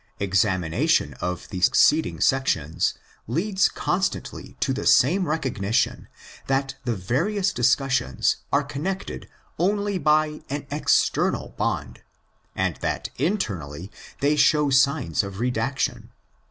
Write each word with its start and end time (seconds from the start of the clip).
Examination 0.19 1.13
of 1.21 1.47
the 1.49 1.61
succeeding 1.61 2.19
sections 2.19 2.95
leads 3.27 3.69
con 3.69 3.99
stantly 4.01 4.59
to 4.59 4.73
the 4.73 4.87
same 4.87 5.27
recognition 5.27 6.07
that 6.47 6.73
the 6.85 6.95
various 6.95 7.53
discussions 7.53 8.37
are 8.51 8.63
connected 8.63 9.29
only 9.59 9.99
by 9.99 10.41
an 10.49 10.65
external 10.71 11.49
bond, 11.49 12.01
and 12.55 12.77
that 12.77 13.09
internally 13.19 13.91
they 14.21 14.35
show 14.35 14.71
signs 14.71 15.21
of 15.21 15.39
redaction. 15.39 16.09